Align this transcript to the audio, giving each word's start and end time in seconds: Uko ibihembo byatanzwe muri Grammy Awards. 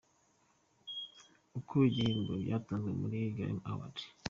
Uko 1.57 1.73
ibihembo 1.89 2.33
byatanzwe 2.43 2.89
muri 3.01 3.17
Grammy 3.35 3.63
Awards. 3.71 4.03